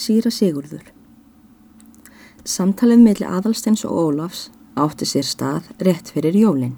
síra 0.00 0.30
Sigurður. 0.32 0.84
Samtalið 2.48 3.04
meðli 3.04 3.26
aðalsteins 3.28 3.84
og 3.84 3.98
Ólafs 4.02 4.48
átti 4.78 5.08
sér 5.08 5.26
stað 5.26 5.68
rétt 5.84 6.12
fyrir 6.14 6.36
jólinn. 6.38 6.76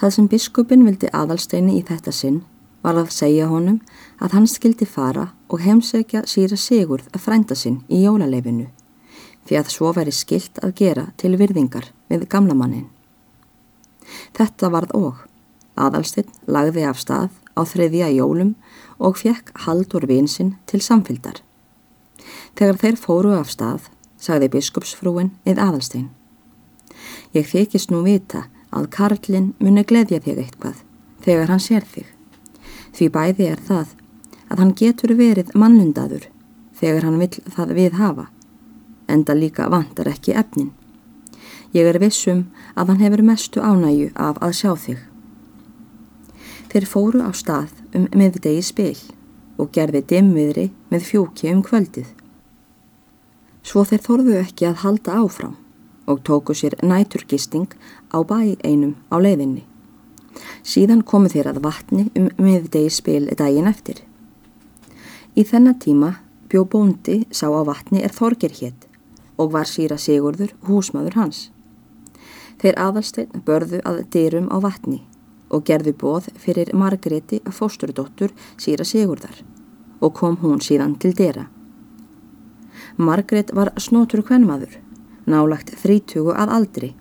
Það 0.00 0.14
sem 0.14 0.28
biskupin 0.30 0.84
vildi 0.86 1.10
aðalsteini 1.12 1.78
í 1.80 1.84
þetta 1.84 2.12
sinn 2.12 2.42
var 2.84 2.98
að 3.00 3.12
segja 3.14 3.48
honum 3.50 3.80
að 4.22 4.36
hann 4.36 4.48
skildi 4.50 4.86
fara 4.86 5.30
og 5.50 5.62
heimsækja 5.64 6.24
síra 6.30 6.56
Sigurð 6.60 7.08
að 7.12 7.24
frænda 7.26 7.56
sinn 7.58 7.80
í 7.88 8.04
jólaleifinu 8.04 8.68
því 9.46 9.58
að 9.60 9.72
svo 9.72 9.92
veri 9.94 10.12
skilt 10.14 10.58
að 10.64 10.74
gera 10.80 11.06
til 11.20 11.36
virðingar 11.38 11.90
við 12.10 12.26
gamlamannin. 12.30 12.88
Þetta 14.34 14.70
varð 14.74 14.94
og. 14.98 15.24
Aðalstinn 15.76 16.30
lagði 16.50 16.86
af 16.88 16.98
stað 16.98 17.34
á 17.54 17.62
þriðja 17.68 18.10
jólum 18.16 18.54
og 18.98 19.18
fekk 19.20 19.52
haldur 19.66 20.06
vinsinn 20.08 20.56
til 20.66 20.82
samfylgdar. 20.82 21.45
Þegar 22.56 22.78
þeir 22.80 22.96
fóru 22.96 23.34
af 23.36 23.50
stað, 23.52 23.90
sagði 24.16 24.48
biskupsfrúin 24.54 25.34
eða 25.44 25.68
aðalstein. 25.68 26.08
Ég 27.36 27.48
þykist 27.50 27.92
nú 27.92 28.00
vita 28.06 28.46
að 28.72 28.88
Karlinn 28.96 29.50
muni 29.60 29.84
gleðja 29.84 30.22
þig 30.24 30.40
eitthvað 30.40 30.80
þegar 31.26 31.52
hann 31.52 31.62
sér 31.62 31.84
þig. 31.84 32.06
Því 32.96 33.10
bæði 33.12 33.50
er 33.52 33.60
það 33.60 33.92
að 34.48 34.62
hann 34.62 34.72
getur 34.78 35.12
verið 35.18 35.52
mannundaður 35.58 36.30
þegar 36.80 37.06
hann 37.08 37.20
vill 37.20 37.52
það 37.56 37.76
við 37.76 38.00
hafa, 38.00 38.26
enda 39.08 39.36
líka 39.36 39.68
vantar 39.72 40.08
ekki 40.12 40.36
efnin. 40.36 40.72
Ég 41.76 41.88
er 41.90 42.00
vissum 42.00 42.46
að 42.74 42.92
hann 42.92 43.02
hefur 43.04 43.24
mestu 43.26 43.60
ánægu 43.60 44.12
af 44.14 44.40
að 44.40 44.56
sjá 44.60 44.72
þig. 44.86 45.00
Þeir 46.72 46.86
fóru 46.88 47.20
á 47.20 47.30
stað 47.36 47.72
um 47.96 48.06
miðdegi 48.16 48.62
spil 48.64 48.96
og 49.60 49.72
gerði 49.76 50.04
dimmiðri 50.08 50.70
með 50.92 51.10
fjúki 51.10 51.52
um 51.52 51.62
kvöldið. 51.64 52.08
Svo 53.66 53.82
þeir 53.82 54.02
þorðu 54.04 54.34
ekki 54.38 54.68
að 54.68 54.82
halda 54.84 55.14
áfram 55.24 55.56
og 56.06 56.20
tóku 56.22 56.54
sér 56.54 56.76
næturgisting 56.86 57.72
á 58.14 58.22
bæ 58.22 58.54
einum 58.62 58.94
á 59.10 59.18
leiðinni. 59.18 59.64
Síðan 60.62 61.02
komu 61.02 61.30
þeir 61.32 61.50
að 61.50 61.64
vatni 61.64 62.04
um 62.14 62.28
miðdegi 62.38 62.92
spil 62.94 63.24
daginn 63.34 63.66
eftir. 63.66 64.04
Í 65.34 65.42
þennan 65.42 65.80
tíma 65.82 66.12
bjó 66.46 66.62
bóndi 66.70 67.24
sá 67.34 67.50
á 67.50 67.62
vatni 67.66 68.04
er 68.06 68.14
þorgir 68.14 68.54
hétt 68.60 68.86
og 69.36 69.50
var 69.56 69.66
síra 69.66 69.98
Sigurður 69.98 70.54
húsmaður 70.68 71.18
hans. 71.18 71.50
Þeir 72.62 72.78
aðalstein 72.86 73.42
börðu 73.44 73.82
að 73.82 74.04
dyrum 74.14 74.46
á 74.54 74.62
vatni 74.62 75.02
og 75.50 75.66
gerði 75.66 75.92
bóð 75.98 76.30
fyrir 76.38 76.70
Margreti 76.74 77.42
fósturdóttur 77.50 78.30
síra 78.62 78.86
Sigurdar 78.86 79.42
og 80.00 80.14
kom 80.14 80.38
hún 80.40 80.62
síðan 80.62 80.94
til 81.02 81.14
dera. 81.18 81.48
Margret 82.96 83.50
var 83.52 83.72
snótur 83.76 84.22
kvennmaður, 84.24 84.78
nálagt 85.28 85.74
þrítugu 85.76 86.32
að 86.32 86.52
aldri 86.58 86.94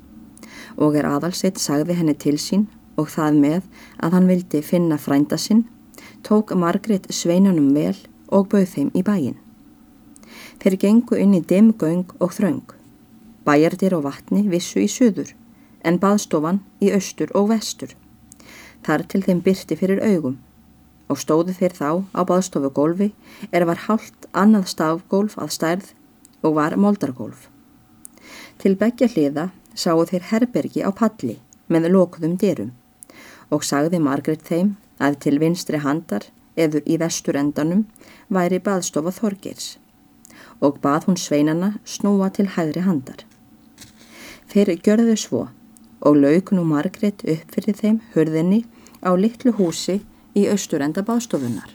og 0.75 0.97
er 0.99 1.07
aðalsett 1.07 1.61
sagði 1.61 1.95
henni 1.95 2.15
til 2.19 2.35
sín 2.41 2.65
og 2.99 3.07
það 3.13 3.37
með 3.39 3.69
að 4.03 4.17
hann 4.17 4.27
vildi 4.27 4.59
finna 4.59 4.97
frænda 4.99 5.37
sinn, 5.39 5.63
tók 6.27 6.51
Margret 6.51 7.07
sveinanum 7.15 7.71
vel 7.75 7.95
og 8.27 8.49
bauð 8.51 8.67
þeim 8.73 8.89
í 8.91 9.03
bæin. 9.07 9.37
Þeir 10.59 10.75
gengu 10.83 11.15
inn 11.15 11.37
í 11.37 11.43
dimgöng 11.47 12.11
og 12.19 12.35
þröng. 12.35 12.65
Bæjardir 13.47 13.95
og 13.95 14.03
vatni 14.09 14.43
vissu 14.51 14.83
í 14.83 14.91
söður 14.91 15.31
en 15.85 16.01
baðstofan 16.01 16.59
í 16.83 16.91
austur 16.91 17.31
og 17.37 17.53
vestur 17.53 17.95
þar 18.85 19.05
til 19.09 19.21
þeim 19.25 19.41
byrti 19.45 19.77
fyrir 19.79 20.01
augum 20.03 20.39
og 21.09 21.19
stóðu 21.21 21.53
þeir 21.57 21.75
þá 21.77 21.89
á 22.17 22.21
baðstofu 22.27 22.71
gólfi 22.73 23.11
er 23.51 23.65
var 23.69 23.83
hálft 23.87 24.27
annað 24.33 24.69
stafgólf 24.73 25.37
að 25.41 25.53
stærð 25.57 25.91
og 26.41 26.57
var 26.57 26.77
moldargólf. 26.77 27.49
Til 28.57 28.75
begja 28.79 29.09
hliða 29.11 29.49
sáu 29.75 30.05
þeir 30.09 30.29
herbergi 30.31 30.81
á 30.85 30.89
palli 30.95 31.37
með 31.67 31.91
lokuðum 31.93 32.37
dyrum 32.41 32.73
og 33.53 33.65
sagði 33.67 33.99
Margret 34.01 34.45
þeim 34.47 34.75
að 34.99 35.19
til 35.25 35.37
vinstri 35.41 35.81
handar 35.83 36.29
eður 36.55 36.85
í 36.87 36.97
vestur 37.01 37.37
endanum 37.37 37.83
væri 38.31 38.61
baðstofa 38.63 39.13
Þorgeirs 39.15 39.75
og 40.63 40.79
bað 40.81 41.09
hún 41.09 41.19
sveinana 41.19 41.75
snúa 41.83 42.31
til 42.33 42.47
hæðri 42.55 42.85
handar. 42.85 43.25
Þeir 44.49 44.75
görðu 44.85 45.17
svo 45.19 45.43
og 46.05 46.19
lauk 46.21 46.51
nú 46.55 46.63
Margret 46.67 47.25
upp 47.27 47.55
fyrir 47.55 47.77
þeim 47.77 47.99
hörðinni 48.15 48.63
á 49.03 49.11
litlu 49.19 49.51
húsi 49.59 49.99
í 50.35 50.45
austurenda 50.51 51.03
bástofunar 51.07 51.71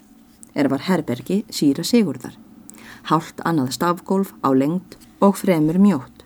er 0.55 0.69
var 0.69 0.85
herbergi 0.87 1.45
síra 1.51 1.85
Sigurðar. 1.87 2.37
Hálft 3.09 3.41
annað 3.47 3.75
stafgólf 3.79 4.35
á 4.45 4.53
lengt 4.53 4.99
og 5.25 5.39
fremur 5.41 5.79
mjótt. 5.81 6.25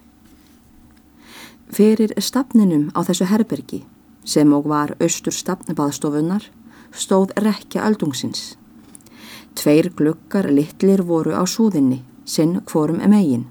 Fyrir 1.71 2.15
stafninum 2.19 2.91
á 2.97 3.07
þessu 3.07 3.29
herbergi 3.31 3.85
sem 4.25 4.53
og 4.57 4.67
var 4.69 4.95
austur 5.01 5.35
stafnbaðstofunar 5.35 6.49
stóð 6.95 7.35
rekja 7.45 7.85
aldungsins. 7.85 8.55
Tveir 9.55 9.91
glukkar 9.95 10.51
litlir 10.51 11.05
voru 11.07 11.35
á 11.37 11.43
súðinni 11.47 12.03
sinn 12.25 12.61
hvorum 12.67 13.03
emegin 13.05 13.45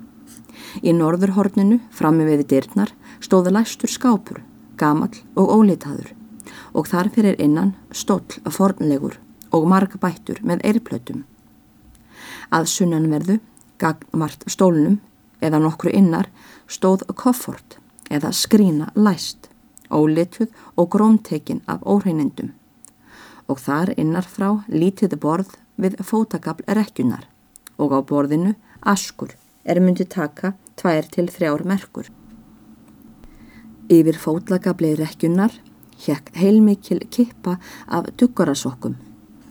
í 0.81 0.93
norðurhorninu 0.95 1.79
frammi 1.93 2.25
við 2.27 2.47
dyrnar 2.49 2.91
stóði 3.21 3.53
læstur 3.53 3.91
skápur 3.91 4.41
gamal 4.79 5.13
og 5.37 5.53
ólitaður 5.53 6.13
og 6.73 6.89
þar 6.89 7.09
fyrir 7.13 7.39
innan 7.41 7.73
stóll 7.91 8.41
fornlegur 8.57 9.19
og 9.53 9.67
margbættur 9.69 10.41
með 10.41 10.63
eirplötum. 10.69 11.23
Að 12.53 12.69
sunnanverðu, 12.69 13.39
gagmart 13.79 14.45
stólnum 14.49 14.99
eða 15.41 15.61
nokkru 15.61 15.93
innar 15.93 16.29
stóð 16.67 17.05
koffort 17.19 17.77
eða 18.09 18.33
skrína 18.33 18.91
læst, 18.95 19.49
ólituð 19.89 20.49
og 20.77 20.89
grómtekin 20.93 21.61
af 21.67 21.85
óhreinindum 21.85 22.53
og 23.51 23.59
þar 23.59 23.93
innar 23.99 24.25
frá 24.25 24.63
lítið 24.71 25.17
borð 25.21 25.55
við 25.75 25.99
fótakabl 26.05 26.65
rekjunar 26.77 27.27
og 27.77 27.95
á 27.97 27.99
borðinu 28.01 28.53
askur 28.81 29.33
er 29.63 29.81
myndið 29.83 30.09
taka 30.15 30.53
tvær 30.79 31.07
til 31.11 31.27
þrjár 31.31 31.63
merkur. 31.67 32.07
Yfir 33.91 34.17
fótlagabli 34.19 34.93
rekjunar 34.99 35.55
hjekk 36.03 36.31
heilmikil 36.35 37.01
kippa 37.09 37.57
af 37.87 38.09
duggarasokkum 38.19 38.95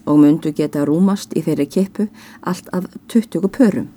og 0.06 0.18
myndu 0.18 0.52
geta 0.52 0.84
rúmast 0.86 1.34
í 1.38 1.42
þeirri 1.46 1.68
kippu 1.70 2.08
allt 2.42 2.68
af 2.72 2.88
20 3.08 3.48
pörum. 3.56 3.88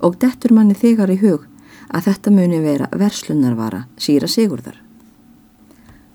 Og 0.00 0.16
dettur 0.20 0.52
manni 0.56 0.76
þegar 0.76 1.12
í 1.12 1.18
hug 1.20 1.46
að 1.90 2.06
þetta 2.08 2.32
muni 2.34 2.60
vera 2.62 2.88
verslunarvara 2.92 3.84
síra 3.98 4.28
sigurðar. 4.28 4.76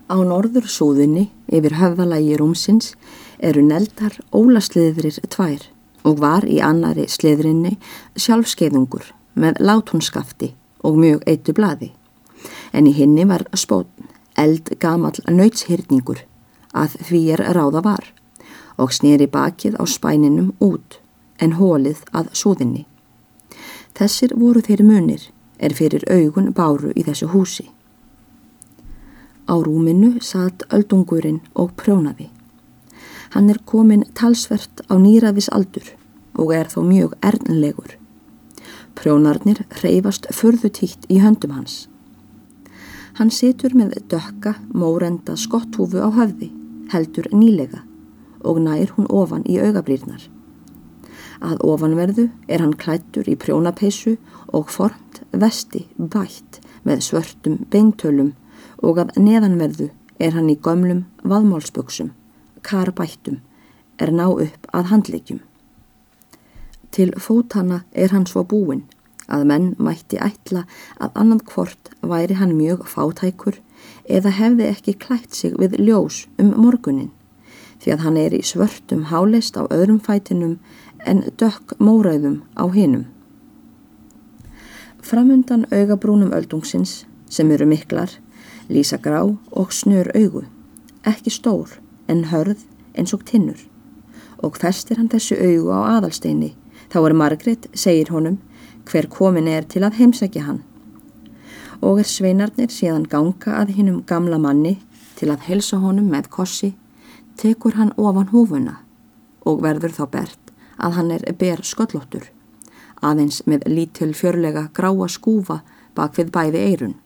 Á 0.06 0.16
norður 0.22 0.68
súðinni 0.70 1.28
yfir 1.50 1.76
höfðalagi 1.80 2.36
rúmsins 2.38 2.94
eru 3.42 3.62
neldar 3.66 4.14
ólasliðrir 4.32 5.18
tvær 5.28 5.66
og 6.06 6.20
var 6.22 6.46
í 6.46 6.60
annari 6.62 7.08
sliðrinni 7.10 7.74
sjálfskeiðungur 8.14 9.10
með 9.34 9.58
látunskafti 9.66 10.52
og 10.86 11.00
mjög 11.02 11.26
eittu 11.26 11.54
bladi 11.56 11.90
en 12.72 12.86
í 12.86 12.94
hinni 12.94 13.26
var 13.26 13.42
spótn 13.58 14.05
eld 14.38 14.72
gamal 14.80 15.16
nöytshyrningur 15.28 16.22
að 16.76 16.98
því 17.08 17.22
er 17.36 17.42
ráða 17.56 17.82
var 17.84 18.12
og 18.76 18.92
snýri 18.92 19.28
bakið 19.32 19.78
á 19.80 19.84
spæninum 19.88 20.52
út 20.60 21.00
en 21.40 21.56
hólið 21.60 22.04
að 22.16 22.30
súðinni. 22.36 22.84
Þessir 23.96 24.34
voru 24.36 24.60
þeir 24.60 24.84
munir 24.84 25.28
er 25.58 25.72
fyrir 25.72 26.04
augun 26.12 26.52
báru 26.52 26.92
í 26.92 27.04
þessu 27.06 27.30
húsi. 27.32 27.70
Á 29.48 29.54
rúminu 29.62 30.18
satt 30.20 30.66
öldungurinn 30.74 31.40
og 31.54 31.72
prjónaði. 31.80 32.28
Hann 33.32 33.50
er 33.50 33.60
komin 33.64 34.04
talsvert 34.14 34.82
á 34.90 34.94
nýraðis 35.00 35.48
aldur 35.52 35.88
og 36.36 36.52
er 36.52 36.68
þó 36.68 36.82
mjög 36.84 37.16
ernlegur. 37.24 37.96
Prjónarnir 38.96 39.64
reyfast 39.82 40.28
förðu 40.32 40.70
tíkt 40.72 41.08
í 41.12 41.20
höndum 41.20 41.52
hans. 41.56 41.86
Hann 43.16 43.30
situr 43.32 43.72
með 43.72 43.94
dökka, 44.12 44.58
mórenda 44.76 45.38
skotthúfu 45.40 46.02
á 46.04 46.12
höfði, 46.12 46.50
heldur 46.92 47.30
nýlega 47.32 47.80
og 48.44 48.58
nær 48.60 48.90
hún 48.92 49.06
ofan 49.08 49.46
í 49.48 49.56
augablýrnar. 49.56 50.26
Að 51.40 51.62
ofanverðu 51.64 52.26
er 52.44 52.60
hann 52.60 52.74
klættur 52.76 53.24
í 53.24 53.38
prjónapeisu 53.40 54.18
og 54.52 54.68
formt 54.68 55.22
vesti 55.32 55.86
bætt 55.96 56.60
með 56.84 57.06
svörtum 57.08 57.62
beintölum 57.72 58.34
og 58.84 59.00
að 59.00 59.16
neðanverðu 59.16 59.88
er 60.20 60.36
hann 60.36 60.52
í 60.52 60.58
gömlum 60.60 61.06
vaðmálsböksum, 61.24 62.12
karbættum, 62.60 63.40
er 63.96 64.12
ná 64.12 64.26
upp 64.28 64.68
að 64.76 64.92
handleikjum. 64.92 65.40
Til 66.92 67.14
fótana 67.16 67.86
er 67.96 68.12
hann 68.12 68.28
svo 68.28 68.44
búinn 68.44 68.84
að 69.28 69.44
menn 69.50 69.68
mætti 69.78 70.18
ætla 70.22 70.64
að 71.02 71.20
annan 71.22 71.42
hvort 71.50 71.90
væri 72.02 72.38
hann 72.40 72.56
mjög 72.58 72.86
fátækur 72.90 73.60
eða 74.08 74.32
hefði 74.38 74.70
ekki 74.70 74.96
klætt 75.02 75.34
sig 75.34 75.56
við 75.58 75.78
ljós 75.82 76.24
um 76.38 76.52
morgunin 76.56 77.10
því 77.82 77.92
að 77.94 78.04
hann 78.04 78.16
er 78.20 78.34
í 78.34 78.42
svörtum 78.46 79.06
hálist 79.10 79.58
á 79.58 79.62
öðrum 79.66 80.00
fætinum 80.02 80.56
en 81.06 81.22
dökk 81.38 81.76
móræðum 81.78 82.40
á 82.58 82.64
hinum. 82.72 83.04
Framundan 85.02 85.66
augabrúnum 85.70 86.32
öldungsins 86.34 87.04
sem 87.30 87.50
eru 87.54 87.66
miklar, 87.66 88.10
lísa 88.68 88.98
grá 88.98 89.20
og 89.22 89.72
snur 89.72 90.10
augu, 90.16 90.42
ekki 91.06 91.30
stór 91.30 91.78
en 92.10 92.26
hörð 92.32 92.64
eins 92.96 93.14
og 93.14 93.22
tinnur 93.28 93.60
og 94.42 94.58
festir 94.60 94.98
hann 94.98 95.10
þessu 95.12 95.36
augu 95.38 95.70
á 95.72 95.80
aðalsteini 95.96 96.54
þá 96.92 96.98
er 97.02 97.14
Margret, 97.18 97.68
segir 97.74 98.10
honum, 98.14 98.38
hver 98.86 99.10
komin 99.10 99.48
er 99.48 99.66
til 99.68 99.84
að 99.84 100.00
heimsækja 100.00 100.46
hann 100.46 100.62
og 101.84 102.00
er 102.00 102.08
sveinarnir 102.08 102.72
síðan 102.72 103.06
ganga 103.10 103.58
að 103.60 103.74
hinnum 103.76 104.02
gamla 104.08 104.38
manni 104.40 104.76
til 105.16 105.30
að 105.32 105.46
helsa 105.48 105.78
honum 105.80 106.08
með 106.12 106.28
kossi, 106.32 106.74
tekur 107.36 107.76
hann 107.76 107.92
ofan 107.96 108.30
húfuna 108.32 108.78
og 109.46 109.62
verður 109.64 109.94
þá 109.96 110.04
bert 110.12 110.52
að 110.76 110.96
hann 110.98 111.12
er 111.14 111.24
ber 111.38 111.62
sköllóttur, 111.64 112.24
aðeins 113.00 113.42
með 113.46 113.66
lítil 113.70 114.12
fjörlega 114.16 114.68
gráa 114.76 115.08
skúfa 115.08 115.62
bak 115.96 116.16
við 116.18 116.32
bæði 116.32 116.64
eirun. 116.70 116.96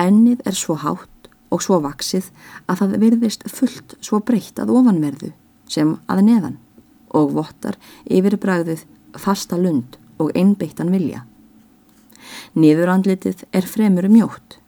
Ennið 0.00 0.44
er 0.48 0.56
svo 0.56 0.78
hátt 0.80 1.28
og 1.52 1.60
svo 1.64 1.80
vaksið 1.84 2.30
að 2.66 2.78
það 2.80 2.98
virðist 3.04 3.48
fullt 3.52 3.96
svo 4.00 4.22
breytt 4.24 4.60
að 4.62 4.72
ofanverðu 4.72 5.32
sem 5.68 5.98
að 6.08 6.24
neðan 6.28 6.56
og 7.12 7.34
vottar 7.36 7.76
yfir 8.08 8.38
bræðið 8.40 8.86
fasta 9.20 9.58
lund 9.60 9.98
og 10.18 10.32
einbeittan 10.36 10.92
vilja. 10.92 11.24
Niðurandlitið 12.52 13.46
er 13.52 13.68
fremur 13.68 14.08
mjótt 14.12 14.58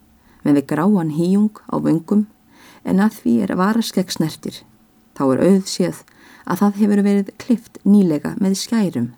með 0.44 0.60
við 0.60 0.66
gráan 0.72 1.12
híjung 1.16 1.60
á 1.72 1.76
vöngum 1.80 2.26
en 2.84 3.00
að 3.00 3.20
því 3.20 3.34
er 3.46 3.56
varaskegg 3.58 4.12
snertir. 4.12 4.62
Þá 5.16 5.24
er 5.34 5.44
auð 5.48 5.68
séð 5.70 6.02
að 6.44 6.60
það 6.60 6.80
hefur 6.80 7.02
verið 7.06 7.34
klift 7.40 7.78
nýlega 7.84 8.34
með 8.40 8.58
skærum 8.60 9.12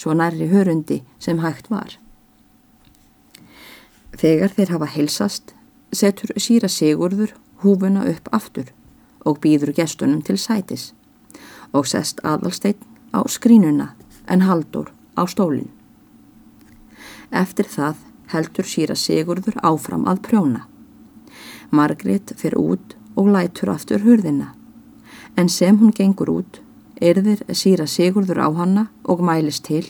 svo 0.00 0.14
nærri 0.16 0.48
hörundi 0.48 1.02
sem 1.20 1.40
hægt 1.44 1.68
var. 1.70 1.98
Þegar 4.16 4.54
þeir 4.56 4.72
hafa 4.74 4.88
heilsast 4.94 5.54
setur 5.92 6.32
síra 6.40 6.68
Sigurður 6.68 7.34
húfuna 7.64 8.06
upp 8.08 8.30
aftur 8.32 8.70
og 9.28 9.40
býður 9.44 9.74
gestunum 9.76 10.22
til 10.24 10.38
sætis 10.40 10.90
og 11.76 11.86
sest 11.90 12.22
aðalsteinn 12.24 12.80
á 13.12 13.20
skrínuna 13.28 13.92
en 14.30 14.46
haldur 14.48 14.90
á 15.20 15.24
stólinn. 15.28 15.68
Eftir 17.30 17.68
það 17.68 18.00
heldur 18.32 18.66
síra 18.66 18.96
Sigurður 18.96 19.60
áfram 19.62 20.06
að 20.10 20.22
prjóna. 20.26 20.64
Margrét 21.70 22.32
fyrir 22.40 22.58
út 22.58 22.96
og 23.16 23.30
lætur 23.34 23.70
aftur 23.74 24.02
hurðina 24.06 24.54
en 25.36 25.48
sem 25.48 25.76
hún 25.78 25.92
gengur 25.94 26.30
út 26.32 26.60
erðir 27.00 27.42
síra 27.54 27.86
Sigurður 27.86 28.42
á 28.42 28.48
hanna 28.56 28.88
og 29.04 29.22
mælist 29.24 29.64
til 29.68 29.84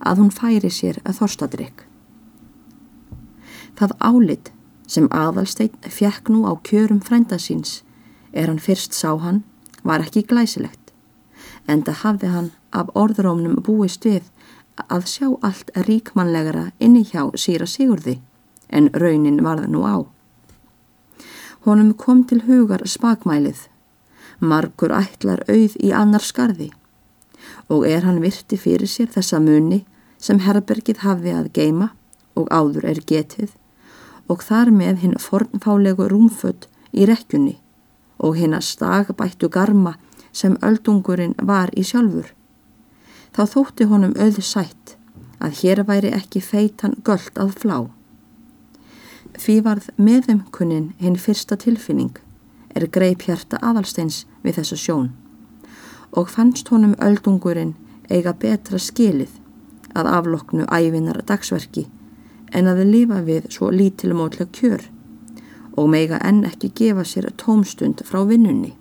að 0.00 0.22
hún 0.22 0.30
færi 0.34 0.70
sér 0.70 1.00
að 1.04 1.18
þorstadrykk. 1.20 1.84
Það 3.74 3.96
álit 3.98 4.52
sem 4.86 5.08
aðalsteinn 5.10 5.90
fjekk 5.90 6.30
nú 6.30 6.44
á 6.46 6.52
kjörum 6.62 7.00
frændasíns 7.02 7.82
er 8.32 8.48
hann 8.48 8.62
fyrst 8.62 8.94
sá 8.94 9.16
hann 9.18 9.42
var 9.82 10.04
ekki 10.04 10.24
glæsilegt 10.28 10.92
en 11.66 11.82
það 11.86 12.00
hafði 12.02 12.32
hann 12.34 12.50
af 12.72 12.90
orðrómnum 12.98 13.62
búist 13.64 14.04
við 14.04 14.28
að 14.88 15.06
sjá 15.10 15.28
allt 15.42 15.70
ríkmannlegara 15.88 16.70
inni 16.78 17.04
hjá 17.06 17.28
síra 17.38 17.66
Sigurði 17.66 18.18
en 18.68 18.90
raunin 18.94 19.42
varða 19.44 19.68
nú 19.70 19.84
á. 19.86 19.96
Honum 21.64 21.94
kom 21.94 22.24
til 22.28 22.42
hugar 22.48 22.84
spakmælið 22.88 23.68
margur 24.40 24.92
ætlar 24.92 25.44
auð 25.48 25.76
í 25.80 25.92
annar 25.94 26.24
skarði 26.24 26.70
og 27.72 27.86
er 27.88 28.04
hann 28.04 28.22
virti 28.22 28.58
fyrir 28.60 28.90
sér 28.90 29.10
þessa 29.14 29.40
muni 29.40 29.84
sem 30.18 30.40
herbergið 30.44 31.04
hafi 31.04 31.32
að 31.32 31.52
geima 31.56 31.90
og 32.34 32.50
áður 32.50 32.88
er 32.92 33.00
getið 33.06 33.54
og 34.28 34.42
þar 34.42 34.72
með 34.72 35.02
hinn 35.04 35.18
fornfálegu 35.20 36.08
rúmfödd 36.10 36.66
í 36.92 37.06
rekkjunni 37.08 37.58
og 38.24 38.38
hinn 38.38 38.56
að 38.56 38.68
stagbættu 38.70 39.50
garma 39.52 39.94
sem 40.32 40.56
öldungurinn 40.62 41.34
var 41.42 41.70
í 41.78 41.84
sjálfur. 41.86 42.32
Þá 43.34 43.42
þótti 43.50 43.88
honum 43.90 44.14
auð 44.14 44.38
sætt 44.46 44.94
að 45.42 45.56
hér 45.60 45.82
væri 45.88 46.12
ekki 46.14 46.42
feitan 46.44 46.94
göllt 47.06 47.38
að 47.40 47.56
flá. 47.62 47.78
Því 49.34 49.56
varð 49.66 49.88
meðemkunin 49.98 50.92
hinn 51.02 51.18
fyrsta 51.18 51.58
tilfinning 51.58 52.14
er 52.78 52.86
greip 52.86 53.26
hjarta 53.26 53.58
aðalsteins 53.58 54.22
við 54.44 54.60
þessu 54.60 54.78
sjón 54.84 55.10
og 56.14 56.30
fannst 56.30 56.70
honum 56.70 56.94
öldungurinn 57.02 57.74
eiga 58.06 58.34
betra 58.38 58.78
skilið 58.78 59.34
að 59.98 60.10
afloknu 60.14 60.66
ævinar 60.70 61.22
dagsverki 61.26 61.88
en 62.54 62.70
að 62.70 62.84
lifa 62.86 63.18
við 63.26 63.48
svo 63.50 63.70
lítilmótlega 63.74 64.50
kjör 64.54 64.84
og 65.74 65.90
meiga 65.90 66.20
enn 66.22 66.44
ekki 66.46 66.70
gefa 66.78 67.02
sér 67.02 67.32
tómstund 67.40 68.04
frá 68.06 68.22
vinnunni. 68.28 68.76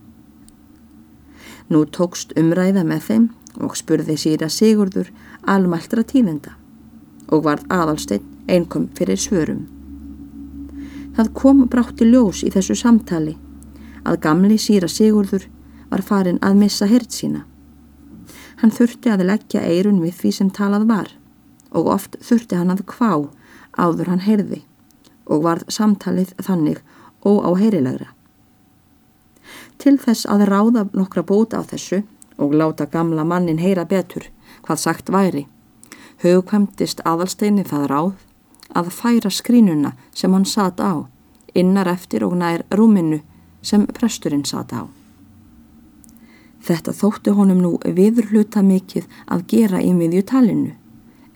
Nú 1.73 1.87
tókst 1.89 2.35
umræða 2.37 2.83
með 2.85 3.07
þeim 3.07 3.31
og 3.61 3.77
spurði 3.77 4.17
síra 4.17 4.49
Sigurður 4.49 5.11
almæltra 5.49 6.03
tíðenda 6.07 6.55
og 7.29 7.45
varð 7.45 7.65
aðalsteinn 7.73 8.25
einkom 8.49 8.89
fyrir 8.97 9.19
svörum. 9.19 9.65
Það 11.13 11.33
kom 11.37 11.65
brátti 11.69 12.07
ljós 12.09 12.41
í 12.43 12.51
þessu 12.53 12.75
samtali 12.77 13.35
að 14.03 14.19
gamli 14.25 14.57
síra 14.57 14.89
Sigurður 14.89 15.45
var 15.91 16.01
farin 16.01 16.41
að 16.41 16.57
missa 16.63 16.87
hert 16.89 17.13
sína. 17.13 17.43
Hann 18.61 18.73
þurfti 18.73 19.11
að 19.13 19.27
leggja 19.29 19.61
eirun 19.61 20.01
við 20.01 20.17
því 20.21 20.31
sem 20.37 20.49
talað 20.49 20.87
var 20.89 21.13
og 21.73 21.89
oft 21.93 22.17
þurfti 22.21 22.57
hann 22.57 22.73
að 22.73 22.85
kvá 22.89 23.29
áður 23.77 24.09
hann 24.13 24.25
heyrði 24.25 24.63
og 25.25 25.45
varð 25.45 25.69
samtalið 25.71 26.33
þannig 26.41 26.81
óáheyrilegra. 27.23 28.09
Til 29.77 29.97
þess 29.99 30.27
að 30.29 30.45
ráða 30.49 30.85
nokkra 30.93 31.23
bóta 31.27 31.59
á 31.59 31.63
þessu 31.67 32.03
og 32.37 32.53
láta 32.53 32.85
gamla 32.85 33.23
mannin 33.23 33.61
heyra 33.61 33.85
betur 33.85 34.29
hvað 34.63 34.79
sagt 34.79 35.11
væri, 35.11 35.47
hugkvæmtist 36.23 37.01
aðalsteini 37.05 37.65
það 37.67 37.87
ráð 37.91 38.13
að 38.73 38.91
færa 38.95 39.29
skrínuna 39.29 39.93
sem 40.13 40.33
hann 40.33 40.45
satt 40.45 40.79
á 40.79 41.05
innar 41.53 41.87
eftir 41.87 42.23
og 42.25 42.35
nær 42.37 42.63
rúminu 42.71 43.21
sem 43.61 43.85
presturinn 43.87 44.45
sata 44.45 44.83
á. 44.83 44.85
Þetta 46.63 46.93
þótti 46.95 47.33
honum 47.35 47.59
nú 47.61 47.71
viðurluta 47.83 48.63
mikið 48.63 49.07
að 49.27 49.45
gera 49.51 49.81
í 49.83 49.91
miðjutalinu 49.95 50.71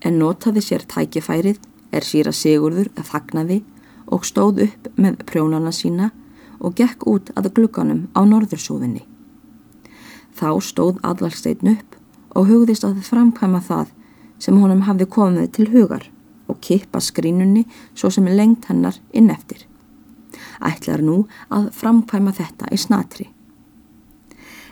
en 0.06 0.20
notaði 0.22 0.64
sér 0.64 0.86
tækifærið 0.88 1.60
er 1.92 2.08
síra 2.08 2.32
Sigurður 2.32 2.90
að 2.96 3.12
þagnaði 3.12 3.60
og 4.08 4.26
stóð 4.26 4.64
upp 4.68 4.90
með 4.96 5.20
prjónana 5.28 5.74
sína 5.76 6.12
og 6.60 6.78
gekk 6.80 7.04
út 7.12 7.32
að 7.36 7.52
glugganum 7.58 8.08
á 8.16 8.24
norðursúðinni. 8.24 9.04
Þá 10.38 10.50
stóð 10.62 11.00
aðvalsteinn 11.04 11.74
upp 11.74 11.98
og 12.38 12.52
hugðist 12.52 12.86
að 12.86 13.02
framkvæma 13.08 13.64
það 13.66 13.96
sem 14.40 14.60
honum 14.62 14.86
hafði 14.86 15.10
komið 15.18 15.50
til 15.58 15.72
hugar 15.74 16.12
og 16.48 16.62
kippa 16.62 17.02
skrínunni 17.02 17.66
svo 17.96 18.12
sem 18.14 18.30
lengt 18.30 18.70
hennar 18.70 19.02
inn 19.12 19.34
eftir 19.34 19.66
ætlar 20.64 21.04
nú 21.04 21.24
að 21.54 21.70
framkvæma 21.78 22.34
þetta 22.36 22.70
í 22.74 22.80
snatri. 22.82 23.30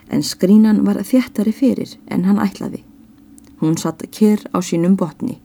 En 0.10 0.24
skrínan 0.24 0.84
var 0.86 1.02
þjættari 1.02 1.54
fyrir 1.56 1.96
en 2.12 2.26
hann 2.30 2.42
ætlaði. 2.42 2.84
Hún 3.62 3.78
satt 3.82 4.04
kyrr 4.12 4.44
á 4.54 4.62
sínum 4.62 4.98
botni. 5.00 5.40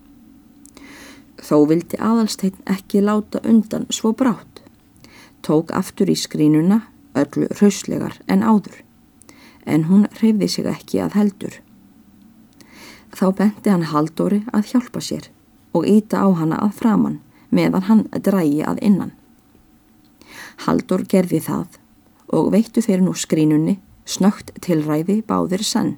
Þó 1.41 1.65
vildi 1.71 1.97
aðalsteinn 1.97 2.61
ekki 2.69 3.00
láta 3.00 3.41
undan 3.49 3.87
svo 3.89 4.12
brátt. 4.12 4.61
Tók 5.41 5.73
aftur 5.73 6.11
í 6.12 6.17
skrínuna 6.19 6.83
öllu 7.17 7.49
rauslegar 7.61 8.19
en 8.29 8.45
áður. 8.45 8.83
En 9.71 9.87
hún 9.87 10.07
reyfði 10.19 10.49
sig 10.50 10.67
ekki 10.67 10.99
að 11.05 11.17
heldur. 11.19 11.61
Þá 13.15 13.27
benti 13.39 13.71
hann 13.71 13.87
Haldóri 13.91 14.41
að 14.55 14.73
hjálpa 14.73 15.03
sér 15.03 15.31
og 15.75 15.87
íta 15.87 16.23
á 16.27 16.29
hana 16.35 16.59
að 16.59 16.77
framann 16.81 17.21
meðan 17.55 17.87
hann 17.87 18.03
drægi 18.11 18.65
að 18.67 18.83
innan. 18.87 19.12
Haldur 20.67 21.07
gerði 21.07 21.41
það 21.47 21.79
og 22.35 22.50
veittu 22.55 22.83
þeir 22.83 23.03
nú 23.05 23.15
skrínunni 23.15 23.79
snögt 24.11 24.53
tilræði 24.65 25.21
báðir 25.27 25.62
sann, 25.67 25.97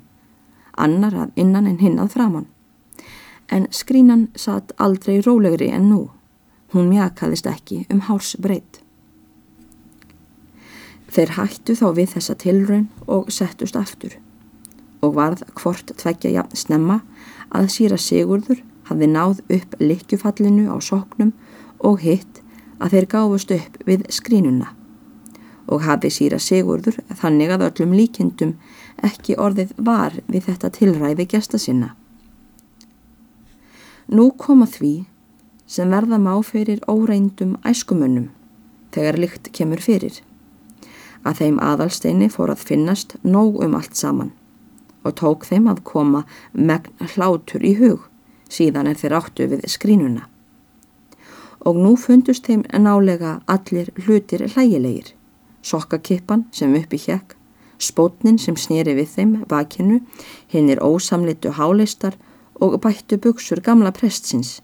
annar 0.76 1.16
að 1.24 1.40
innan 1.44 1.68
en 1.68 1.80
hinn 1.80 2.00
að 2.02 2.12
framann. 2.16 2.48
En 3.52 3.68
skrínan 3.72 4.28
satt 4.36 4.72
aldrei 4.80 5.20
rólegri 5.20 5.70
en 5.72 5.88
nú, 5.90 6.02
hún 6.72 6.88
mjakaðist 6.92 7.48
ekki 7.48 7.84
um 7.92 8.04
hárs 8.08 8.36
breytt. 8.40 8.81
Þeir 11.12 11.34
hættu 11.36 11.76
þá 11.76 11.86
við 11.96 12.12
þessa 12.14 12.36
tilraun 12.40 12.86
og 13.06 13.32
settust 13.32 13.76
aftur 13.76 14.16
og 15.02 15.16
varð 15.16 15.42
hvort 15.58 15.90
tveggja 15.98 16.30
jafn 16.36 16.56
snemma 16.56 17.00
að 17.52 17.72
síra 17.74 17.98
Sigurður 18.00 18.62
hafði 18.88 19.08
náð 19.10 19.42
upp 19.56 19.74
likjufallinu 19.82 20.68
á 20.70 20.76
soknum 20.80 21.32
og 21.82 22.00
hitt 22.04 22.40
að 22.78 22.96
þeir 22.96 23.08
gáfust 23.14 23.52
upp 23.56 23.82
við 23.88 24.06
skrínuna 24.14 24.70
og 25.72 25.84
hafi 25.86 26.10
síra 26.10 26.38
Sigurður 26.42 27.00
þannig 27.20 27.52
að 27.54 27.66
öllum 27.68 27.94
líkendum 27.98 28.56
ekki 29.04 29.36
orðið 29.40 29.74
var 29.76 30.16
við 30.26 30.48
þetta 30.48 30.70
tilræði 30.78 31.28
gesta 31.30 31.58
sinna. 31.58 31.92
Nú 34.12 34.30
koma 34.36 34.66
því 34.68 35.04
sem 35.66 35.92
verða 35.92 36.18
má 36.20 36.34
fyrir 36.44 36.82
óreindum 36.90 37.56
æskumönnum 37.64 38.28
þegar 38.92 39.18
lykt 39.22 39.48
kemur 39.56 39.80
fyrir. 39.80 40.20
Að 41.22 41.38
þeim 41.38 41.58
aðalsteini 41.62 42.28
fór 42.30 42.50
að 42.50 42.64
finnast 42.68 43.16
nóg 43.22 43.60
um 43.62 43.76
allt 43.78 43.98
saman 43.98 44.32
og 45.02 45.16
tók 45.18 45.44
þeim 45.48 45.66
að 45.70 45.82
koma 45.86 46.22
megn 46.54 47.10
hlátur 47.14 47.64
í 47.66 47.74
hug 47.78 48.08
síðan 48.52 48.90
er 48.90 48.98
þeir 49.00 49.16
áttu 49.18 49.48
við 49.50 49.64
skrínuna. 49.70 50.26
Og 51.62 51.78
nú 51.78 51.94
fundust 52.00 52.48
þeim 52.48 52.64
nálega 52.84 53.38
allir 53.50 53.92
hlutir 54.02 54.44
hlægilegir, 54.50 55.12
sokkakippan 55.62 56.44
sem 56.54 56.74
uppi 56.78 56.98
hjekk, 56.98 57.36
spótnin 57.78 58.38
sem 58.38 58.58
snýri 58.58 58.96
við 58.98 59.10
þeim 59.16 59.34
vakinu, 59.50 60.00
hinn 60.50 60.70
er 60.70 60.82
ósamlitu 60.82 61.54
háleistar 61.58 62.18
og 62.62 62.80
bættu 62.82 63.18
buksur 63.18 63.62
gamla 63.62 63.94
prestsins, 63.94 64.60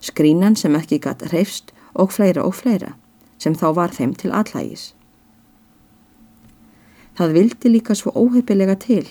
skrínan 0.00 0.56
sem 0.56 0.76
ekki 0.76 1.00
gatt 1.02 1.24
reyfst 1.32 1.72
og 1.94 2.12
fleira 2.12 2.44
og 2.44 2.56
fleira, 2.60 2.94
sem 3.38 3.56
þá 3.56 3.68
var 3.76 3.96
þeim 3.96 4.14
til 4.16 4.32
allægis. 4.32 4.92
Það 7.18 7.34
vildi 7.36 7.72
líka 7.72 7.94
svo 7.98 8.12
óheipilega 8.16 8.76
til 8.80 9.04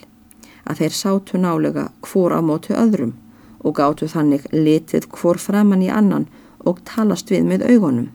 að 0.65 0.81
þeir 0.81 0.95
sátu 0.97 1.41
nálega 1.41 1.89
hvor 2.05 2.33
á 2.33 2.41
mótu 2.41 2.73
öðrum 2.73 3.13
og 3.61 3.75
gáttu 3.77 4.07
þannig 4.09 4.47
litið 4.53 5.07
hvor 5.13 5.37
framann 5.41 5.83
í 5.85 5.89
annan 5.93 6.27
og 6.65 6.81
talast 6.85 7.29
við 7.33 7.45
með 7.49 7.65
augunum 7.69 8.09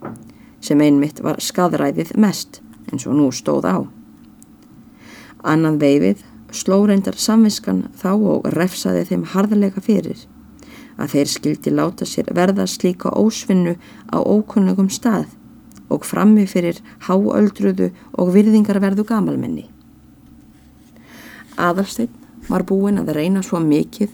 sem 0.61 0.81
einmitt 0.83 1.23
var 1.23 1.39
skadræðið 1.43 2.17
mest 2.19 2.61
eins 2.91 3.07
og 3.07 3.15
nú 3.19 3.29
stóð 3.35 3.67
á. 3.67 3.77
Annan 5.47 5.79
veifið 5.79 6.25
sló 6.51 6.81
reyndar 6.87 7.19
samviskan 7.19 7.87
þá 7.99 8.11
og 8.15 8.49
refsaði 8.55 9.05
þeim 9.11 9.25
harðlega 9.35 9.83
fyrir 9.83 10.27
að 10.97 11.13
þeir 11.15 11.31
skildi 11.31 11.75
láta 11.75 12.07
sér 12.09 12.31
verða 12.35 12.67
slíka 12.71 13.13
ósvinnu 13.13 13.77
á 14.11 14.19
ókunnugum 14.19 14.91
stað 14.91 15.29
og 15.93 16.07
frammi 16.09 16.47
fyrir 16.51 16.81
háöldruðu 17.07 17.93
og 18.19 18.33
virðingarverðu 18.35 19.05
gamalmenni. 19.07 19.69
Aðalsteinn 21.57 22.13
var 22.49 22.65
búin 22.69 23.01
að 23.01 23.15
reyna 23.17 23.43
svo 23.43 23.61
mikið 23.65 24.13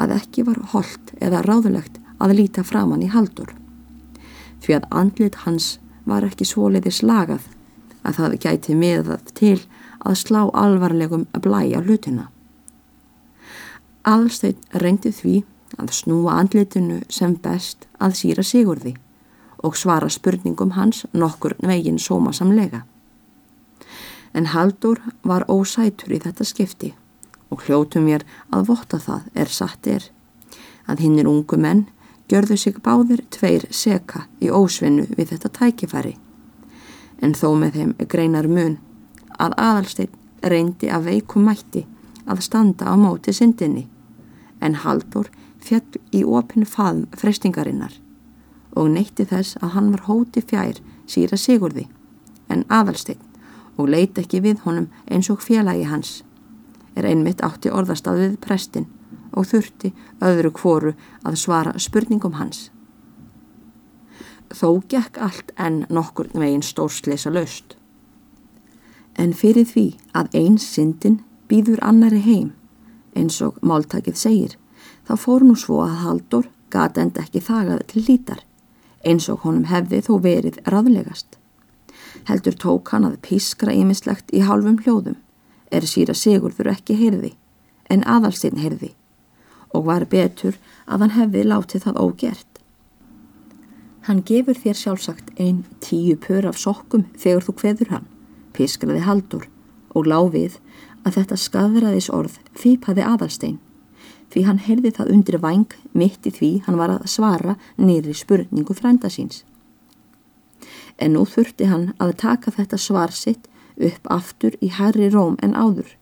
að 0.00 0.16
ekki 0.18 0.44
var 0.46 0.60
holdt 0.72 1.14
eða 1.20 1.42
ráðulegt 1.46 2.00
að 2.22 2.36
líta 2.38 2.64
framann 2.66 3.02
í 3.02 3.10
haldur. 3.12 3.50
Því 4.62 4.78
að 4.78 4.88
andlit 4.90 5.40
hans 5.44 5.78
var 6.04 6.26
ekki 6.26 6.46
svoliði 6.48 6.92
slagað 6.92 7.48
að 8.04 8.20
það 8.20 8.38
gæti 8.44 8.76
miðað 8.76 9.32
til 9.34 9.58
að 10.04 10.20
slá 10.20 10.42
alvarlegum 10.52 11.26
að 11.32 11.44
blæja 11.46 11.82
hlutina. 11.84 12.28
Allsteinn 14.04 14.60
reyndi 14.82 15.12
því 15.16 15.36
að 15.80 15.94
snúa 15.96 16.36
andlitinu 16.40 17.00
sem 17.08 17.34
best 17.40 17.88
að 17.98 18.18
síra 18.20 18.44
sigurði 18.44 18.94
og 19.64 19.78
svara 19.80 20.10
spurningum 20.12 20.74
hans 20.76 21.06
nokkur 21.12 21.56
veginn 21.64 21.98
sómasamlega. 21.98 22.84
En 24.34 24.50
Haldur 24.50 25.00
var 25.22 25.46
ósætur 25.48 26.12
í 26.14 26.20
þetta 26.22 26.44
skipti. 26.44 26.94
Og 27.50 27.62
hljótum 27.66 28.08
mér 28.08 28.24
að 28.50 28.68
votta 28.72 28.98
það 28.98 29.28
er 29.34 29.52
satt 29.52 29.86
er 29.86 30.08
að 30.90 31.04
hinnir 31.04 31.28
ungu 31.30 31.56
menn 31.60 31.86
gjörðu 32.28 32.56
sig 32.58 32.80
báðir 32.82 33.22
tveir 33.30 33.66
seka 33.70 34.24
í 34.42 34.50
ósvinnu 34.50 35.06
við 35.16 35.34
þetta 35.34 35.52
tækifæri. 35.58 36.16
En 37.22 37.34
þó 37.34 37.54
með 37.60 37.78
þeim 37.78 37.94
greinar 38.10 38.48
mun 38.50 38.78
að 39.38 39.56
aðalsteinn 39.60 40.20
reyndi 40.42 40.90
að 40.92 41.10
veikum 41.10 41.46
mætti 41.48 41.84
að 42.26 42.42
standa 42.44 42.90
á 42.90 42.94
móti 42.98 43.32
syndinni. 43.32 43.86
En 44.60 44.80
Haldur 44.82 45.30
fjall 45.60 46.00
í 46.12 46.24
opinu 46.24 46.66
faðum 46.68 47.06
freystingarinnar 47.20 48.00
og 48.74 48.90
neytti 48.90 49.26
þess 49.30 49.58
að 49.62 49.76
hann 49.76 49.92
var 49.94 50.06
hóti 50.08 50.42
fjær 50.42 50.80
síra 51.06 51.38
Sigurði 51.38 51.86
en 52.50 52.64
aðalsteinn 52.68 53.22
og 53.76 53.90
leiti 53.90 54.22
ekki 54.22 54.42
við 54.44 54.62
honum 54.64 54.88
eins 55.10 55.30
og 55.30 55.42
félagi 55.42 55.88
hans 55.90 56.22
er 56.94 57.08
einmitt 57.08 57.42
átti 57.42 57.72
orðastað 57.74 58.20
við 58.22 58.36
prestin 58.44 58.86
og 59.34 59.48
þurfti 59.50 59.90
öðru 60.22 60.52
kvoru 60.54 60.94
að 61.26 61.38
svara 61.42 61.74
spurningum 61.82 62.38
hans. 62.38 62.68
Þó 64.54 64.84
gekk 64.90 65.18
allt 65.18 65.50
enn 65.58 65.84
nokkur 65.90 66.30
veginn 66.34 66.62
stórsleisa 66.62 67.32
löst. 67.34 67.74
En 69.18 69.34
fyrir 69.34 69.66
því 69.66 69.86
að 70.14 70.36
eins 70.38 70.66
syndin 70.76 71.22
býður 71.50 71.82
annari 71.82 72.20
heim, 72.22 72.52
eins 73.14 73.40
og 73.42 73.58
máltakið 73.62 74.18
segir, 74.18 74.56
þá 75.06 75.14
fór 75.18 75.46
nú 75.46 75.54
svo 75.58 75.82
að 75.84 75.98
Haldur 76.02 76.50
gata 76.70 77.02
enda 77.02 77.22
ekki 77.22 77.42
þagað 77.42 77.86
til 77.90 78.04
lítar, 78.08 78.42
eins 79.06 79.28
og 79.30 79.42
honum 79.46 79.66
hefði 79.70 80.02
þó 80.06 80.14
verið 80.22 80.60
raðlegast. 80.66 81.38
Heldur 82.28 82.56
tók 82.58 82.92
hann 82.94 83.06
að 83.08 83.20
pískra 83.26 83.74
ímislegt 83.74 84.32
í 84.32 84.42
hálfum 84.46 84.78
hljóðum 84.84 85.16
er 85.74 85.86
síra 85.88 86.14
Sigurður 86.14 86.70
ekki 86.74 86.96
heyrði 86.98 87.34
en 87.90 88.04
aðalstinn 88.08 88.60
heyrði 88.62 88.94
og 89.74 89.88
var 89.88 90.06
betur 90.10 90.58
að 90.86 91.04
hann 91.04 91.14
hefði 91.18 91.44
látið 91.48 91.86
það 91.86 92.00
ógert. 92.04 92.50
Hann 94.06 94.22
gefur 94.28 94.58
þér 94.60 94.78
sjálfsagt 94.78 95.32
einn 95.40 95.64
tíu 95.82 96.16
pör 96.20 96.46
af 96.48 96.60
sokkum 96.60 97.06
þegar 97.16 97.46
þú 97.46 97.56
kveður 97.60 97.92
hann, 97.96 98.08
piskraði 98.52 99.04
haldur 99.06 99.48
og 99.94 100.08
láfið 100.10 100.58
að 101.04 101.18
þetta 101.18 101.40
skafraðis 101.40 102.10
orð 102.12 102.38
fýpaði 102.58 103.06
aðalstein 103.06 103.58
því 104.34 104.44
hann 104.48 104.60
heyrði 104.66 104.90
það 104.96 105.10
undir 105.14 105.38
vang 105.42 105.74
mitt 105.94 106.26
í 106.26 106.32
því 106.34 106.50
hann 106.66 106.78
var 106.80 106.96
að 106.96 107.10
svara 107.10 107.56
nýri 107.78 108.14
spurningu 108.16 108.74
frænda 108.74 109.10
síns. 109.12 109.44
En 110.98 111.14
nú 111.16 111.24
þurfti 111.26 111.68
hann 111.70 111.92
að 111.98 112.16
taka 112.22 112.52
þetta 112.54 112.78
svar 112.78 113.12
sitt 113.12 113.48
upp 113.76 114.06
aftur 114.10 114.54
í 114.62 114.70
herri 114.70 115.10
róm 115.10 115.36
en 115.42 115.54
áður 115.54 115.96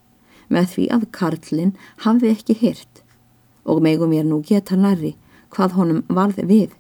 með 0.53 0.69
því 0.75 0.87
að 0.97 1.09
Karlinn 1.17 1.73
hafði 2.05 2.35
ekki 2.35 2.59
hirt 2.61 3.03
og 3.65 3.81
megum 3.85 4.13
ég 4.13 4.27
nú 4.29 4.43
geta 4.45 4.77
nærri 4.77 5.15
hvað 5.55 5.77
honum 5.79 6.05
varði 6.09 6.45
við. 6.49 6.71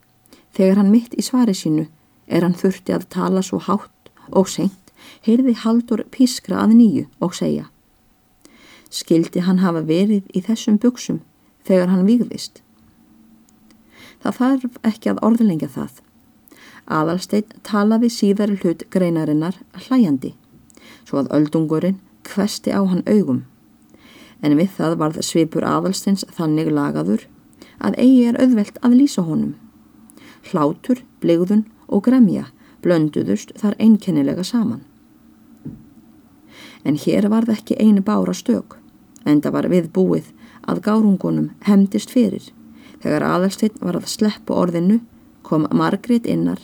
Þegar 0.52 0.82
hann 0.82 0.92
mitt 0.92 1.14
í 1.16 1.24
svari 1.24 1.54
sínu 1.56 1.86
er 2.26 2.44
hann 2.44 2.56
þurfti 2.56 2.92
að 2.92 3.08
tala 3.12 3.42
svo 3.44 3.60
hátt 3.62 4.12
og 4.28 4.48
seint 4.48 4.92
heyrði 5.26 5.54
Haldur 5.62 6.04
pískra 6.14 6.62
að 6.62 6.76
nýju 6.78 7.06
og 7.24 7.36
segja 7.36 7.68
skildi 8.92 9.42
hann 9.46 9.62
hafa 9.62 9.82
verið 9.88 10.28
í 10.36 10.42
þessum 10.44 10.78
buksum 10.82 11.22
þegar 11.66 11.92
hann 11.92 12.06
výðist 12.08 12.60
það 14.22 14.38
þarf 14.40 14.80
ekki 14.92 15.12
að 15.12 15.22
orðlengja 15.28 15.70
það 15.76 16.02
aðalsteit 16.86 17.54
talaði 17.62 18.10
síðar 18.10 18.56
hlut 18.60 18.86
greinarinnar 18.90 19.58
hlæjandi 19.86 20.34
svo 21.04 21.22
að 21.22 21.32
öldungurinn 21.36 22.00
hvesti 22.26 22.72
á 22.72 22.80
hann 22.82 23.04
augum. 23.06 23.42
En 24.42 24.56
við 24.58 24.72
það 24.76 24.96
varð 25.02 25.20
svipur 25.26 25.66
aðalstins 25.66 26.24
þannig 26.34 26.70
lagaður 26.74 27.26
að 27.82 27.98
eigi 27.98 28.24
er 28.30 28.38
auðvelt 28.40 28.78
að 28.82 28.96
lýsa 28.98 29.24
honum. 29.26 29.54
Hlátur, 30.50 31.02
blegðun 31.22 31.66
og 31.86 32.04
gremja 32.06 32.48
blönduðust 32.82 33.52
þar 33.60 33.76
einkennilega 33.78 34.42
saman. 34.46 34.82
En 36.82 36.98
hér 36.98 37.28
varð 37.30 37.52
ekki 37.54 37.78
einu 37.78 38.02
bára 38.02 38.34
stök, 38.34 38.74
en 39.24 39.38
það 39.42 39.54
var 39.54 39.70
viðbúið 39.70 40.32
að 40.66 40.82
gárungunum 40.82 41.52
hemdist 41.68 42.10
fyrir. 42.10 42.48
Þegar 43.02 43.26
aðalstinn 43.28 43.78
var 43.78 43.98
að 43.98 44.10
sleppu 44.10 44.54
orðinu 44.54 44.98
kom 45.46 45.68
Margrét 45.70 46.26
innar 46.26 46.58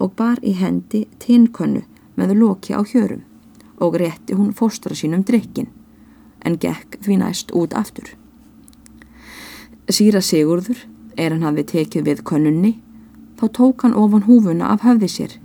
og 0.00 0.14
bar 0.16 0.40
í 0.42 0.54
hendi 0.56 1.04
tinkönnu 1.22 1.84
með 2.16 2.34
loki 2.40 2.74
á 2.74 2.80
hjörum 2.80 3.22
og 3.80 3.96
rétti 4.00 4.36
hún 4.36 4.54
fóstra 4.56 4.96
sínum 4.96 5.24
drikkin 5.24 5.68
en 6.44 6.56
gekk 6.60 6.98
því 7.04 7.18
næst 7.20 7.52
út 7.56 7.74
aftur. 7.76 8.16
Sýra 9.90 10.20
Sigurður, 10.24 10.78
er 11.16 11.34
hann 11.34 11.44
hafi 11.44 11.64
tekið 11.66 12.06
við 12.06 12.22
könnunni, 12.24 12.72
þá 13.36 13.44
tók 13.56 13.84
hann 13.84 13.96
ofan 13.98 14.24
húfuna 14.28 14.70
af 14.72 14.84
höfði 14.86 15.08
sér 15.10 15.36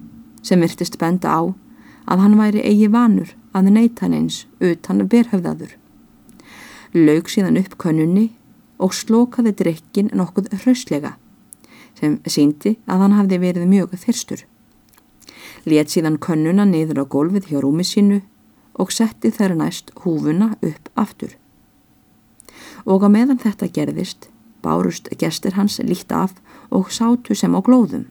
sem 0.46 0.62
virtist 0.62 1.00
benda 1.02 1.32
á 1.32 1.42
að 2.06 2.22
hann 2.22 2.38
væri 2.38 2.62
eigi 2.62 2.88
vanur 2.94 3.34
að 3.56 3.72
neyta 3.74 4.06
hann 4.06 4.18
eins 4.20 4.46
utan 4.62 5.04
berhöfðaður. 5.10 5.74
Laug 6.94 7.32
síðan 7.32 7.60
upp 7.60 7.78
könnunni 7.82 8.30
og 8.80 8.94
slókaði 8.94 9.56
drikkin 9.58 10.12
nokkuð 10.14 10.52
hrauslega 10.62 11.16
sem 12.00 12.20
síndi 12.28 12.78
að 12.86 13.06
hann 13.06 13.18
hafði 13.20 13.42
verið 13.48 13.72
mjög 13.72 13.98
þyrstur 14.04 14.46
let 15.66 15.90
síðan 15.90 16.20
könnuna 16.22 16.66
niður 16.70 17.02
á 17.02 17.06
gólfið 17.10 17.50
hjá 17.50 17.60
rúmi 17.64 17.86
sínu 17.86 18.22
og 18.78 18.92
setti 18.94 19.32
þeirra 19.34 19.58
næst 19.64 19.92
húfuna 20.04 20.54
upp 20.62 20.90
aftur. 20.96 21.36
Og 22.86 23.02
á 23.02 23.10
meðan 23.10 23.42
þetta 23.42 23.72
gerðist, 23.74 24.30
bárust 24.62 25.10
gestir 25.18 25.56
hans 25.58 25.80
líkt 25.80 26.12
af 26.12 26.36
og 26.70 26.92
sátu 26.94 27.36
sem 27.36 27.56
á 27.56 27.60
glóðum. 27.66 28.06